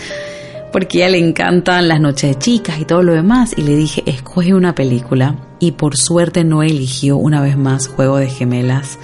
porque 0.72 1.03
a 1.03 1.08
ella 1.08 1.17
le 1.17 1.27
encantan 1.27 1.88
las 1.88 2.00
noches 2.00 2.32
de 2.32 2.39
chicas 2.39 2.79
y 2.79 2.86
todo 2.86 3.03
lo 3.03 3.13
demás 3.13 3.53
y 3.58 3.63
le 3.63 3.75
dije 3.75 4.03
escoge 4.06 4.53
una 4.53 4.75
película 4.75 5.36
y 5.60 5.72
por 5.72 5.98
suerte 5.98 6.44
no 6.44 6.63
eligió 6.63 7.17
una 7.17 7.41
vez 7.41 7.58
más 7.58 7.88
Juego 7.88 8.17
de 8.17 8.29
Gemelas 8.29 8.98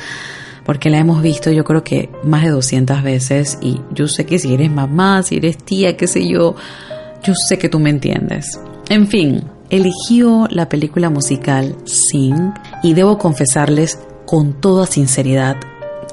porque 0.66 0.90
la 0.90 1.00
hemos 1.00 1.22
visto 1.22 1.52
yo 1.52 1.64
creo 1.64 1.84
que 1.84 2.10
más 2.24 2.44
de 2.44 2.50
200 2.50 3.04
veces 3.04 3.58
y 3.62 3.82
yo 3.92 4.08
sé 4.08 4.26
que 4.26 4.40
si 4.40 4.54
eres 4.54 4.72
mamá, 4.72 5.24
si 5.24 5.38
eres 5.38 5.58
tía, 5.58 5.98
qué 5.98 6.08
sé 6.08 6.28
yo, 6.28 6.56
yo 7.24 7.34
sé 7.48 7.58
que 7.58 7.70
tú 7.70 7.80
me 7.80 7.90
entiendes. 7.90 8.60
En 8.90 9.08
fin, 9.08 9.44
eligió 9.70 10.48
la 10.50 10.70
película 10.70 11.10
musical 11.10 11.76
Sing 11.86 12.54
y 12.84 12.94
debo 12.94 13.18
confesarles 13.18 14.00
con 14.26 14.54
toda 14.54 14.86
sinceridad 14.86 15.58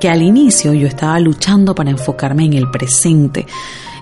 que 0.00 0.08
al 0.08 0.22
inicio 0.22 0.72
yo 0.72 0.86
estaba 0.86 1.20
luchando 1.20 1.74
para 1.74 1.90
enfocarme 1.90 2.46
en 2.46 2.54
el 2.54 2.70
presente, 2.70 3.46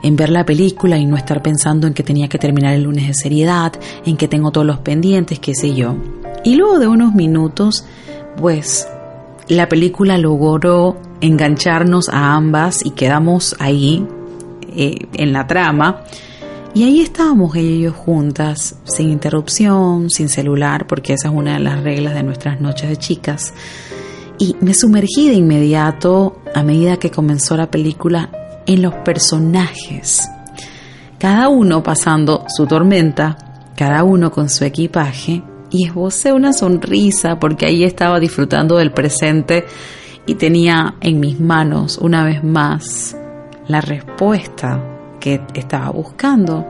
en 0.03 0.17
ver 0.17 0.31
la 0.31 0.47
película 0.47 0.97
y 0.97 1.07
no 1.07 1.17
estar 1.17 1.43
pensando 1.43 1.87
en 1.87 1.95
que 1.95 2.05
tenía 2.05 2.29
que 2.29 2.39
terminar 2.39 2.75
el 2.75 2.85
lunes 2.85 3.09
de 3.09 3.15
seriedad, 3.15 3.73
en 4.07 4.17
que 4.17 4.29
tengo 4.29 4.53
todos 4.53 4.67
los 4.67 4.79
pendientes, 4.79 5.41
qué 5.41 5.55
sé 5.55 5.75
yo. 5.75 5.97
Y 6.45 6.55
luego 6.55 6.79
de 6.79 6.87
unos 6.87 7.15
minutos, 7.15 7.85
pues 8.37 8.87
la 9.49 9.69
película 9.69 10.19
logró 10.19 10.97
engancharnos 11.21 12.09
a 12.09 12.35
ambas 12.35 12.85
y 12.85 12.91
quedamos 12.91 13.57
ahí 13.59 14.07
eh, 14.75 15.07
en 15.15 15.33
la 15.33 15.47
trama. 15.47 16.03
Y 16.75 16.85
ahí 16.85 17.01
estábamos 17.01 17.57
ella 17.57 17.89
y 17.89 17.91
juntas, 17.91 18.77
sin 18.85 19.11
interrupción, 19.11 20.11
sin 20.11 20.29
celular, 20.29 20.87
porque 20.87 21.15
esa 21.15 21.29
es 21.29 21.35
una 21.35 21.55
de 21.55 21.61
las 21.61 21.83
reglas 21.83 22.15
de 22.15 22.23
nuestras 22.23 22.61
noches 22.61 22.91
de 22.91 22.97
chicas. 22.97 23.55
Y 24.39 24.55
me 24.61 24.75
sumergí 24.75 25.29
de 25.29 25.35
inmediato, 25.35 26.41
a 26.55 26.63
medida 26.63 26.99
que 26.99 27.11
comenzó 27.11 27.57
la 27.57 27.71
película, 27.71 28.31
en 28.67 28.83
los 28.83 28.95
personajes. 28.97 30.29
Cada 31.19 31.49
uno 31.49 31.83
pasando 31.83 32.45
su 32.47 32.67
tormenta, 32.67 33.37
cada 33.75 34.05
uno 34.05 34.31
con 34.31 34.49
su 34.49 34.65
equipaje, 34.65 35.43
y 35.71 35.87
esbocé 35.87 36.33
una 36.33 36.53
sonrisa 36.53 37.39
porque 37.39 37.67
ahí 37.67 37.85
estaba 37.85 38.21
disfrutando 38.21 38.77
del 38.77 38.93
presente 38.93 39.65
y 40.27 40.35
tenía 40.35 40.95
en 41.01 41.21
mis 41.21 41.41
manos 41.41 41.99
una 41.99 42.25
vez 42.25 42.45
más 42.45 43.17
la 43.67 43.81
respuesta 43.81 44.83
que 45.21 45.41
estaba 45.55 45.91
buscando. 45.91 46.67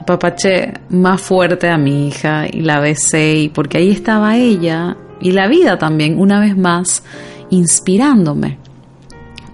Apapaché 0.00 0.72
más 0.90 1.20
fuerte 1.20 1.68
a 1.68 1.78
mi 1.78 2.08
hija 2.08 2.46
y 2.50 2.60
la 2.60 2.80
besé 2.80 3.34
y 3.36 3.48
porque 3.48 3.78
ahí 3.78 3.90
estaba 3.90 4.36
ella 4.36 4.96
y 5.20 5.32
la 5.32 5.46
vida 5.48 5.78
también 5.78 6.18
una 6.18 6.40
vez 6.40 6.56
más 6.56 7.02
inspirándome. 7.50 8.58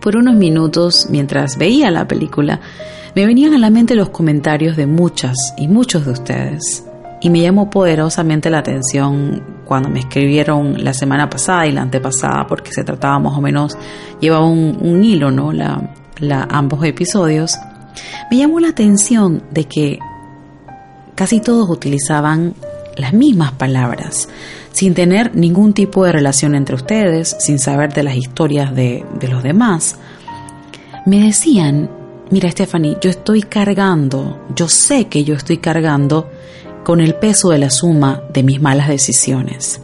Por 0.01 0.17
unos 0.17 0.37
minutos, 0.37 1.09
mientras 1.11 1.59
veía 1.59 1.91
la 1.91 2.07
película, 2.07 2.61
me 3.17 3.27
venían 3.27 3.55
a 3.55 3.59
la 3.59 3.71
mente 3.71 3.97
los 3.97 4.11
comentarios 4.11 4.77
de 4.77 4.87
muchas 4.87 5.37
y 5.59 5.67
muchos 5.67 6.07
de 6.07 6.13
ustedes 6.13 6.86
y 7.27 7.31
me 7.31 7.41
llamó 7.41 7.69
poderosamente 7.69 8.51
la 8.51 8.59
atención 8.59 9.43
cuando 9.65 9.89
me 9.89 9.99
escribieron 9.99 10.85
la 10.85 10.95
semana 10.95 11.29
pasada 11.29 11.67
y 11.67 11.73
la 11.73 11.83
antepasada, 11.83 12.47
porque 12.47 12.73
se 12.73 12.85
trataba 12.85 13.19
más 13.19 13.37
o 13.37 13.41
menos, 13.41 13.77
llevaba 14.21 14.47
un, 14.47 15.03
hilo, 15.03 15.33
¿no? 15.33 15.53
La, 15.53 16.47
ambos 16.49 16.85
episodios. 16.85 17.59
Me 18.31 18.37
llamó 18.37 18.61
la 18.61 18.69
atención 18.69 19.43
de 19.51 19.65
que 19.65 19.99
casi 21.17 21.41
todos 21.41 21.69
utilizaban 21.69 22.55
las 22.97 23.13
mismas 23.13 23.51
palabras, 23.51 24.29
sin 24.71 24.95
tener 24.95 25.35
ningún 25.35 25.73
tipo 25.73 26.05
de 26.05 26.13
relación 26.13 26.55
entre 26.55 26.77
ustedes, 26.77 27.35
sin 27.41 27.59
saber 27.59 27.93
de 27.93 28.05
las 28.05 28.15
historias 28.15 28.73
de, 28.73 29.05
de 29.19 29.27
los 29.27 29.43
demás. 29.43 29.99
Me 31.07 31.19
decían, 31.25 31.91
mira 32.31 32.49
Stephanie, 32.53 32.99
yo 33.01 33.11
estoy 33.11 33.43
cargando, 33.43 34.47
yo 34.55 34.69
sé 34.69 35.07
que 35.09 35.25
yo 35.25 35.35
estoy 35.35 35.59
cargando 35.59 36.31
con 36.87 37.01
el 37.01 37.17
peso 37.17 37.49
de 37.49 37.59
la 37.59 37.69
suma 37.69 38.23
de 38.33 38.45
mis 38.45 38.63
malas 38.63 38.87
decisiones. 38.87 39.81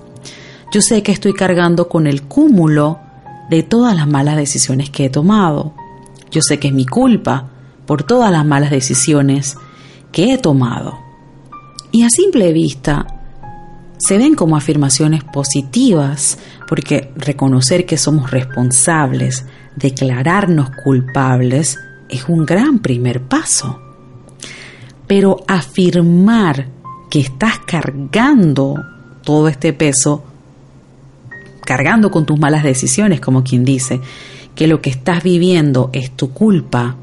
Yo 0.73 0.81
sé 0.81 1.03
que 1.03 1.11
estoy 1.11 1.33
cargando 1.33 1.89
con 1.89 2.07
el 2.07 2.23
cúmulo 2.23 3.01
de 3.51 3.65
todas 3.65 3.97
las 3.97 4.07
malas 4.07 4.37
decisiones 4.37 4.89
que 4.89 5.07
he 5.07 5.11
tomado. 5.11 5.75
Yo 6.31 6.43
sé 6.43 6.61
que 6.61 6.69
es 6.69 6.73
mi 6.73 6.87
culpa 6.87 7.51
por 7.87 8.05
todas 8.05 8.31
las 8.31 8.47
malas 8.47 8.71
decisiones 8.71 9.57
que 10.13 10.33
he 10.33 10.39
tomado. 10.39 10.97
Y 11.91 12.05
a 12.05 12.09
simple 12.09 12.53
vista, 12.53 13.05
se 13.99 14.17
ven 14.17 14.37
como 14.37 14.57
afirmaciones 14.57 15.25
positivas, 15.25 16.39
porque 16.69 17.11
reconocer 17.17 17.85
que 17.85 17.97
somos 17.97 18.31
responsables, 18.31 19.45
declararnos 19.75 20.71
culpables, 20.85 21.81
es 22.09 22.29
un 22.29 22.47
gran 22.47 22.79
primer 22.79 23.23
paso. 23.23 23.81
Pero 25.09 25.39
afirmar 25.49 26.72
que 27.13 27.21
estás 27.21 27.59
cargando 27.59 28.83
todo 29.23 29.47
este 29.47 29.75
peso, 29.75 30.25
cargando 31.61 32.11
con 32.11 32.25
tus 32.25 32.41
malas 32.41 32.63
decisiones, 32.63 33.21
como 33.21 33.45
quien 33.45 33.67
dice, 33.67 34.01
que 34.55 34.67
lo 34.67 34.81
que 34.81 34.89
estás 34.89 35.23
viviendo 35.23 35.91
es 35.93 36.13
tu 36.17 36.31
culpa, 36.31 36.97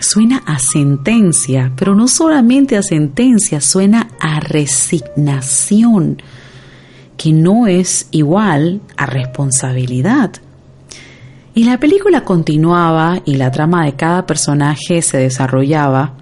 suena 0.00 0.42
a 0.46 0.58
sentencia, 0.58 1.70
pero 1.76 1.94
no 1.94 2.08
solamente 2.08 2.76
a 2.76 2.82
sentencia, 2.82 3.60
suena 3.60 4.08
a 4.18 4.40
resignación, 4.40 6.20
que 7.16 7.32
no 7.32 7.68
es 7.68 8.08
igual 8.10 8.80
a 8.96 9.06
responsabilidad. 9.06 10.32
Y 11.54 11.62
la 11.62 11.78
película 11.78 12.24
continuaba 12.24 13.22
y 13.24 13.36
la 13.36 13.52
trama 13.52 13.84
de 13.84 13.94
cada 13.94 14.26
personaje 14.26 15.02
se 15.02 15.18
desarrollaba 15.18 16.19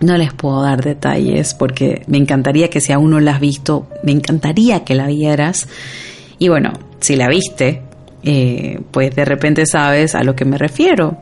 No 0.00 0.16
les 0.16 0.32
puedo 0.32 0.62
dar 0.62 0.82
detalles 0.82 1.54
porque 1.54 2.02
me 2.06 2.18
encantaría 2.18 2.70
que 2.70 2.80
si 2.80 2.92
aún 2.92 3.10
no 3.10 3.20
la 3.20 3.32
has 3.32 3.40
visto, 3.40 3.88
me 4.02 4.12
encantaría 4.12 4.84
que 4.84 4.94
la 4.94 5.06
vieras. 5.06 5.68
Y 6.38 6.48
bueno, 6.48 6.72
si 7.00 7.16
la 7.16 7.28
viste, 7.28 7.82
eh, 8.22 8.80
pues 8.90 9.14
de 9.14 9.24
repente 9.24 9.66
sabes 9.66 10.14
a 10.14 10.22
lo 10.22 10.36
que 10.36 10.44
me 10.44 10.58
refiero. 10.58 11.18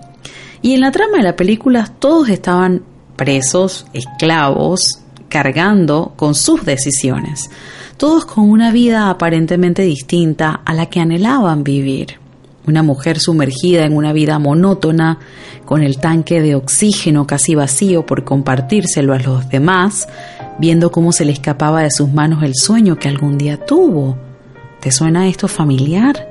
Y 0.61 0.75
en 0.75 0.81
la 0.81 0.91
trama 0.91 1.19
de 1.19 1.23
la 1.23 1.37
película 1.37 1.91
todos 1.99 2.29
estaban 2.29 2.83
presos, 3.17 3.87
esclavos, 3.95 5.01
cargando 5.29 6.13
con 6.17 6.35
sus 6.35 6.65
decisiones, 6.65 7.51
todos 7.97 8.27
con 8.27 8.49
una 8.51 8.73
vida 8.73 9.11
aparentemente 9.11 9.83
distinta 9.83 10.61
a 10.65 10.75
la 10.75 10.87
que 10.87 11.01
anhelaban 11.01 11.65
vivir. 11.65 12.26
Una 12.67 12.83
mujer 12.83 13.21
sumergida 13.21 13.85
en 13.85 13.97
una 13.97 14.13
vida 14.13 14.39
monótona, 14.39 15.19
con 15.65 15.83
el 15.83 15.99
tanque 15.99 16.41
de 16.41 16.55
oxígeno 16.55 17.27
casi 17.27 17.55
vacío 17.55 18.05
por 18.05 18.25
compartírselo 18.25 19.15
a 19.15 19.19
los 19.19 19.49
demás, 19.49 20.09
viendo 20.59 20.91
cómo 20.91 21.13
se 21.13 21.25
le 21.25 21.33
escapaba 21.33 21.83
de 21.83 21.91
sus 21.91 22.13
manos 22.13 22.43
el 22.43 22.55
sueño 22.55 22.99
que 22.99 23.09
algún 23.09 23.39
día 23.39 23.65
tuvo. 23.65 24.17
¿Te 24.81 24.91
suena 24.91 25.29
esto 25.29 25.49
familiar? 25.49 26.29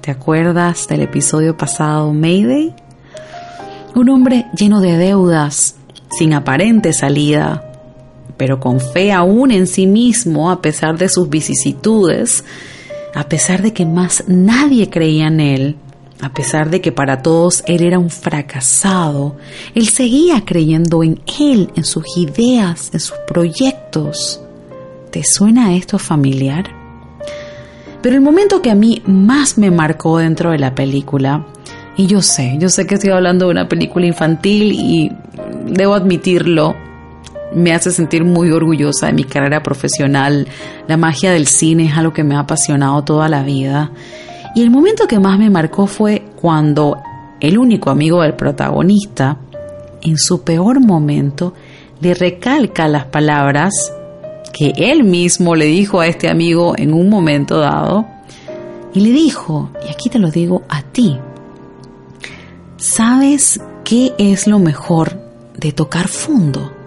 ¿Te 0.00 0.10
acuerdas 0.10 0.88
del 0.88 1.02
episodio 1.02 1.56
pasado 1.56 2.12
Mayday? 2.12 2.74
Un 3.94 4.08
hombre 4.08 4.46
lleno 4.56 4.80
de 4.80 4.96
deudas, 4.96 5.76
sin 6.10 6.32
aparente 6.32 6.92
salida, 6.92 7.70
pero 8.36 8.60
con 8.60 8.80
fe 8.80 9.12
aún 9.12 9.50
en 9.50 9.66
sí 9.66 9.86
mismo 9.86 10.50
a 10.50 10.62
pesar 10.62 10.96
de 10.96 11.10
sus 11.10 11.28
vicisitudes, 11.28 12.44
a 13.14 13.28
pesar 13.28 13.62
de 13.62 13.72
que 13.72 13.86
más 13.86 14.24
nadie 14.26 14.88
creía 14.90 15.26
en 15.26 15.40
él, 15.40 15.76
a 16.20 16.32
pesar 16.32 16.70
de 16.70 16.80
que 16.80 16.92
para 16.92 17.22
todos 17.22 17.62
él 17.66 17.82
era 17.82 17.98
un 17.98 18.10
fracasado, 18.10 19.36
él 19.74 19.88
seguía 19.88 20.44
creyendo 20.44 21.02
en 21.02 21.20
él, 21.40 21.70
en 21.74 21.84
sus 21.84 22.16
ideas, 22.16 22.90
en 22.92 23.00
sus 23.00 23.16
proyectos. 23.26 24.40
¿Te 25.10 25.24
suena 25.24 25.74
esto 25.74 25.98
familiar? 25.98 26.70
Pero 28.02 28.14
el 28.14 28.20
momento 28.20 28.62
que 28.62 28.70
a 28.70 28.74
mí 28.74 29.02
más 29.06 29.58
me 29.58 29.70
marcó 29.70 30.18
dentro 30.18 30.52
de 30.52 30.58
la 30.58 30.74
película, 30.74 31.46
y 31.96 32.06
yo 32.06 32.22
sé, 32.22 32.56
yo 32.58 32.68
sé 32.68 32.86
que 32.86 32.94
estoy 32.94 33.10
hablando 33.10 33.46
de 33.46 33.50
una 33.50 33.68
película 33.68 34.06
infantil 34.06 34.72
y 34.72 35.12
debo 35.66 35.94
admitirlo, 35.94 36.74
me 37.54 37.72
hace 37.72 37.90
sentir 37.90 38.24
muy 38.24 38.50
orgullosa 38.50 39.06
de 39.06 39.12
mi 39.12 39.24
carrera 39.24 39.62
profesional. 39.62 40.46
La 40.86 40.96
magia 40.96 41.32
del 41.32 41.46
cine 41.46 41.86
es 41.86 41.96
algo 41.96 42.12
que 42.12 42.24
me 42.24 42.34
ha 42.36 42.40
apasionado 42.40 43.02
toda 43.02 43.28
la 43.28 43.42
vida. 43.42 43.90
Y 44.54 44.62
el 44.62 44.70
momento 44.70 45.06
que 45.06 45.18
más 45.18 45.38
me 45.38 45.50
marcó 45.50 45.86
fue 45.86 46.24
cuando 46.40 46.96
el 47.40 47.58
único 47.58 47.90
amigo 47.90 48.22
del 48.22 48.34
protagonista, 48.34 49.38
en 50.02 50.18
su 50.18 50.42
peor 50.42 50.80
momento, 50.80 51.54
le 52.00 52.14
recalca 52.14 52.88
las 52.88 53.06
palabras 53.06 53.92
que 54.52 54.72
él 54.76 55.04
mismo 55.04 55.54
le 55.54 55.66
dijo 55.66 56.00
a 56.00 56.06
este 56.06 56.28
amigo 56.28 56.74
en 56.76 56.92
un 56.92 57.08
momento 57.08 57.58
dado. 57.58 58.06
Y 58.92 59.00
le 59.00 59.10
dijo, 59.10 59.70
y 59.86 59.90
aquí 59.90 60.08
te 60.10 60.18
lo 60.18 60.30
digo 60.30 60.62
a 60.68 60.82
ti, 60.82 61.16
¿sabes 62.76 63.60
qué 63.84 64.12
es 64.18 64.48
lo 64.48 64.58
mejor 64.58 65.20
de 65.56 65.70
tocar 65.70 66.08
fondo? 66.08 66.79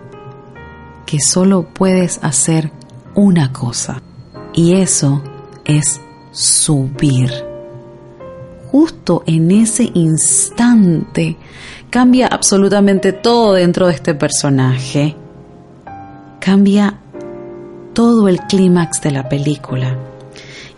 Que 1.13 1.19
solo 1.19 1.67
puedes 1.71 2.19
hacer 2.23 2.71
una 3.13 3.53
cosa 3.53 4.01
y 4.51 4.73
eso 4.73 5.21
es 5.63 6.01
subir. 6.31 7.29
Justo 8.71 9.21
en 9.27 9.51
ese 9.51 9.91
instante 9.93 11.37
cambia 11.91 12.25
absolutamente 12.25 13.13
todo 13.13 13.53
dentro 13.53 13.85
de 13.85 13.93
este 13.93 14.15
personaje. 14.15 15.15
Cambia 16.39 16.99
todo 17.93 18.27
el 18.27 18.39
clímax 18.39 18.99
de 19.01 19.11
la 19.11 19.29
película. 19.29 19.95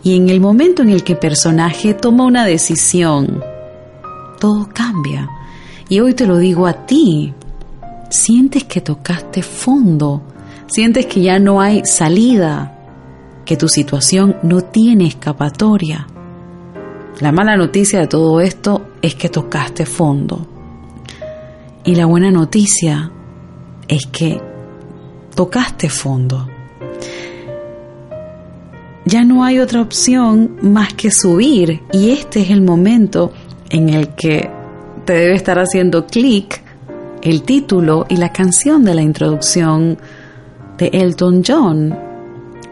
Y 0.04 0.18
en 0.18 0.28
el 0.28 0.42
momento 0.42 0.82
en 0.82 0.90
el 0.90 1.06
que 1.06 1.14
el 1.14 1.20
personaje 1.20 1.94
toma 1.94 2.26
una 2.26 2.46
decisión, 2.46 3.42
todo 4.42 4.68
cambia. 4.74 5.30
Y 5.88 6.02
hoy 6.02 6.14
te 6.14 6.28
lo 6.28 6.38
digo 6.38 6.68
a 6.68 6.86
ti, 6.86 7.34
sientes 8.10 8.64
que 8.64 8.82
tocaste 8.82 9.42
fondo, 9.42 10.22
sientes 10.68 11.06
que 11.06 11.22
ya 11.22 11.40
no 11.40 11.62
hay 11.62 11.86
salida, 11.86 12.76
que 13.46 13.58
tu 13.58 13.68
situación 13.68 14.38
no 14.44 14.62
tiene 14.62 15.08
escapatoria. 15.08 16.08
La 17.20 17.32
mala 17.32 17.56
noticia 17.56 18.02
de 18.02 18.08
todo 18.08 18.42
esto 18.42 18.90
es 19.02 19.16
que 19.16 19.30
tocaste 19.30 19.86
fondo. 19.86 20.48
Y 21.84 21.96
la 21.96 22.08
buena 22.08 22.32
noticia 22.32 23.12
es 23.88 24.08
que 24.08 24.42
tocaste 25.36 25.90
fondo. 25.90 26.50
Ya 29.06 29.24
no 29.24 29.44
hay 29.44 29.60
otra 29.60 29.82
opción 29.82 30.58
más 30.62 30.94
que 30.96 31.12
subir 31.12 31.84
y 31.94 32.10
este 32.10 32.42
es 32.42 32.50
el 32.50 32.62
momento 32.62 33.32
en 33.70 33.90
el 33.90 34.16
que 34.16 34.50
te 35.06 35.14
debe 35.14 35.36
estar 35.36 35.60
haciendo 35.60 36.08
clic 36.08 36.65
el 37.26 37.42
título 37.42 38.06
y 38.08 38.18
la 38.18 38.32
canción 38.32 38.86
de 38.86 38.94
la 38.94 39.02
introducción 39.02 39.98
de 40.78 40.90
Elton 40.94 41.42
John. 41.46 41.98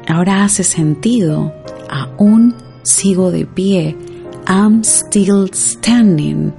Ahora 0.08 0.44
hace 0.44 0.64
sentido. 0.64 1.52
Aún 1.90 2.56
sigo 2.84 3.32
de 3.32 3.48
pie. 3.48 3.98
I'm 4.48 4.84
still 4.84 5.50
standing. 5.52 6.54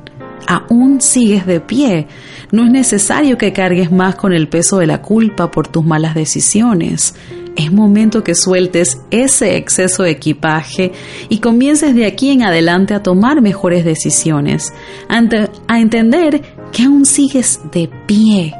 Aún 0.48 1.00
sigues 1.00 1.46
de 1.46 1.61
pie. 1.61 2.09
No 2.50 2.64
es 2.64 2.72
necesario 2.72 3.38
que 3.38 3.52
cargues 3.52 3.92
más 3.92 4.16
con 4.16 4.33
el 4.33 4.48
peso 4.48 4.78
de 4.78 4.88
la 4.88 5.00
culpa 5.00 5.52
por 5.52 5.68
tus 5.68 5.85
malas 5.85 6.16
decisiones. 6.16 7.14
Es 7.57 7.70
momento 7.70 8.24
que 8.24 8.35
sueltes 8.35 8.98
ese 9.12 9.57
exceso 9.57 10.02
de 10.02 10.11
equipaje 10.11 10.90
y 11.28 11.38
comiences 11.38 11.94
de 11.94 12.07
aquí 12.07 12.30
en 12.30 12.42
adelante 12.42 12.94
a 12.94 13.02
tomar 13.04 13.40
mejores 13.40 13.85
decisiones, 13.85 14.72
a 15.09 15.78
entender 15.78 16.42
que 16.74 16.82
aún 16.82 17.06
sigues 17.06 17.60
de 17.70 17.88
pie, 18.04 18.52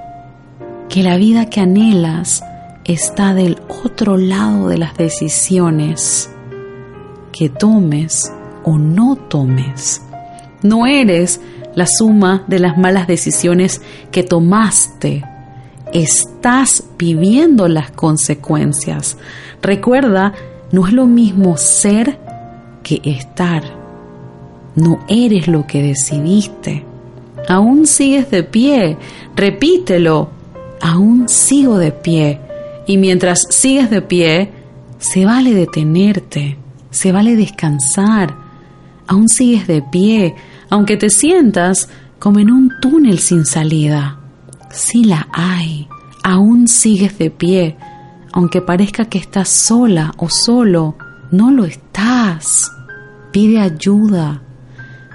que 0.89 1.03
la 1.03 1.17
vida 1.17 1.51
que 1.51 1.61
anhelas 1.61 2.45
está 2.85 3.35
del 3.35 3.59
otro 3.85 4.17
lado 4.17 4.69
de 4.69 4.79
las 4.79 4.97
decisiones 4.97 6.31
que 7.33 7.49
tomes 7.49 8.33
o 8.63 8.79
no 8.79 9.17
tomes. 9.17 10.01
No 10.63 10.87
eres 10.87 11.41
la 11.75 11.87
suma 11.89 12.45
de 12.47 12.61
las 12.61 12.79
malas 12.79 13.09
decisiones 13.09 13.83
que 14.13 14.23
tomaste. 14.23 15.25
Estás 15.93 16.85
viviendo 16.97 17.67
las 17.67 17.91
consecuencias. 17.91 19.19
Recuerda, 19.61 20.35
no 20.71 20.87
es 20.87 20.93
lo 20.93 21.07
mismo 21.07 21.57
ser 21.57 22.21
que 22.85 23.01
estar. 23.03 23.65
No 24.77 25.05
eres 25.09 25.49
lo 25.49 25.67
que 25.67 25.83
decidiste 25.83 26.94
aún 27.49 27.87
sigues 27.87 28.31
de 28.31 28.43
pie, 28.43 28.97
repítelo, 29.37 30.31
aún 30.81 31.29
sigo 31.29 31.79
de 31.79 31.93
pie. 31.93 32.41
Y 32.87 32.99
mientras 32.99 33.47
sigues 33.51 33.91
de 33.91 34.03
pie, 34.03 34.53
se 34.99 35.25
vale 35.25 35.55
detenerte, 35.55 36.59
se 36.91 37.13
vale 37.13 37.37
descansar, 37.37 38.37
aún 39.07 39.29
sigues 39.29 39.67
de 39.67 39.83
pie, 39.83 40.35
aunque 40.71 40.97
te 40.97 41.11
sientas 41.11 41.89
como 42.19 42.39
en 42.39 42.51
un 42.51 42.71
túnel 42.81 43.19
sin 43.19 43.45
salida. 43.45 44.19
Sí 44.71 45.05
la 45.05 45.29
hay, 45.33 45.89
aún 46.23 46.69
sigues 46.69 47.19
de 47.19 47.31
pie, 47.31 47.77
aunque 48.33 48.61
parezca 48.61 49.05
que 49.05 49.19
estás 49.19 49.49
sola 49.49 50.13
o 50.17 50.29
solo, 50.29 50.97
no 51.31 51.51
lo 51.51 51.65
estás. 51.65 52.71
Pide 53.31 53.61
ayuda, 53.61 54.43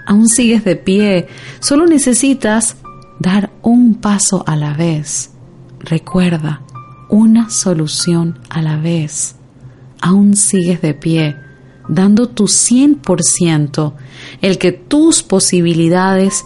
aún 0.09 0.27
sigues 0.27 0.65
de 0.65 0.75
pie, 0.75 1.27
solo 1.59 1.85
necesitas 1.85 2.77
dar 3.19 3.51
un 3.61 3.93
paso 3.93 4.43
a 4.47 4.55
la 4.55 4.73
vez. 4.73 5.31
Recuerda, 5.79 6.63
una 7.09 7.51
solución 7.51 8.39
a 8.49 8.63
la 8.63 8.77
vez. 8.77 9.35
Aún 10.01 10.35
sigues 10.35 10.81
de 10.81 10.95
pie, 10.95 11.35
dando 11.87 12.27
tu 12.27 12.45
100%, 12.45 13.93
el 14.41 14.57
que 14.57 14.71
tus 14.71 15.21
posibilidades 15.21 16.43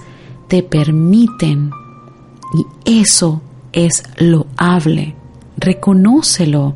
te 0.49 0.61
permiten. 0.61 1.71
Y 2.85 2.99
eso 2.99 3.41
es 3.71 4.03
loable. 4.17 5.15
Reconócelo. 5.55 6.75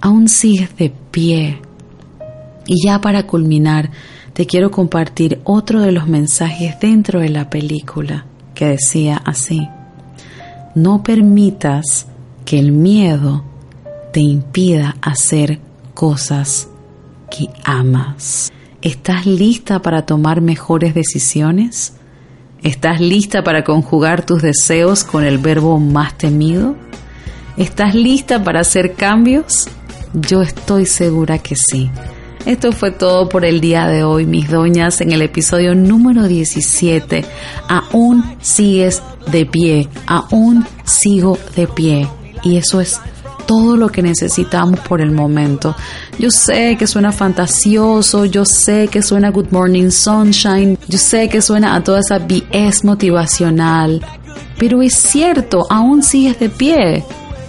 Aún 0.00 0.28
sigues 0.28 0.76
de 0.76 0.92
pie. 1.10 1.60
Y 2.68 2.86
ya 2.86 3.00
para 3.00 3.26
culminar, 3.26 3.90
te 4.36 4.44
quiero 4.44 4.70
compartir 4.70 5.40
otro 5.44 5.80
de 5.80 5.92
los 5.92 6.08
mensajes 6.08 6.78
dentro 6.78 7.20
de 7.20 7.30
la 7.30 7.48
película 7.48 8.26
que 8.54 8.66
decía 8.66 9.16
así, 9.24 9.66
no 10.74 11.02
permitas 11.02 12.06
que 12.44 12.58
el 12.58 12.70
miedo 12.70 13.44
te 14.12 14.20
impida 14.20 14.94
hacer 15.00 15.58
cosas 15.94 16.68
que 17.30 17.48
amas. 17.64 18.52
¿Estás 18.82 19.24
lista 19.24 19.80
para 19.80 20.04
tomar 20.04 20.42
mejores 20.42 20.94
decisiones? 20.94 21.94
¿Estás 22.62 23.00
lista 23.00 23.42
para 23.42 23.64
conjugar 23.64 24.26
tus 24.26 24.42
deseos 24.42 25.02
con 25.02 25.24
el 25.24 25.38
verbo 25.38 25.80
más 25.80 26.18
temido? 26.18 26.76
¿Estás 27.56 27.94
lista 27.94 28.44
para 28.44 28.60
hacer 28.60 28.96
cambios? 28.96 29.66
Yo 30.12 30.42
estoy 30.42 30.84
segura 30.84 31.38
que 31.38 31.56
sí. 31.56 31.90
Esto 32.46 32.70
fue 32.70 32.92
todo 32.92 33.28
por 33.28 33.44
el 33.44 33.60
día 33.60 33.88
de 33.88 34.04
hoy, 34.04 34.24
mis 34.24 34.48
doñas, 34.48 35.00
en 35.00 35.10
el 35.10 35.20
episodio 35.20 35.74
número 35.74 36.28
17. 36.28 37.24
Aún 37.68 38.22
sigues 38.40 39.02
de 39.32 39.44
pie, 39.46 39.88
aún 40.06 40.64
sigo 40.84 41.36
de 41.56 41.66
pie. 41.66 42.08
Y 42.44 42.56
eso 42.56 42.80
es 42.80 43.00
todo 43.46 43.76
lo 43.76 43.88
que 43.88 44.00
necesitamos 44.00 44.78
por 44.78 45.00
el 45.00 45.10
momento. 45.10 45.74
Yo 46.20 46.30
sé 46.30 46.76
que 46.78 46.86
suena 46.86 47.10
fantasioso, 47.10 48.24
yo 48.26 48.44
sé 48.44 48.86
que 48.86 49.02
suena 49.02 49.30
Good 49.30 49.50
Morning 49.50 49.90
Sunshine, 49.90 50.78
yo 50.86 50.98
sé 50.98 51.28
que 51.28 51.42
suena 51.42 51.74
a 51.74 51.82
toda 51.82 51.98
esa 51.98 52.20
BS 52.20 52.84
motivacional, 52.84 54.06
pero 54.56 54.82
es 54.82 54.94
cierto, 54.94 55.66
aún 55.68 56.04
sigues 56.04 56.38
de 56.38 56.48
pie 56.48 57.04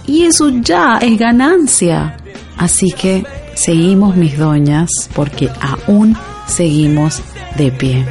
y 0.08 0.24
eso 0.24 0.48
ya 0.48 0.98
es 0.98 1.16
ganancia. 1.16 2.16
Así 2.56 2.90
que 2.90 3.24
seguimos 3.58 4.16
mis 4.16 4.38
doñas 4.38 4.88
porque 5.14 5.50
aún 5.60 6.16
seguimos 6.46 7.20
de 7.56 7.72
pie. 7.72 8.04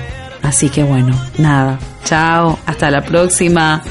Así 0.44 0.70
que 0.70 0.84
bueno, 0.84 1.16
nada, 1.38 1.80
chao, 2.04 2.60
hasta 2.66 2.92
la 2.92 3.04
próxima. 3.04 3.82